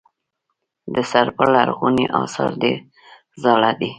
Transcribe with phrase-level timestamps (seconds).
[0.93, 2.79] د سرپل لرغوني اثار ډیر
[3.41, 3.89] زاړه دي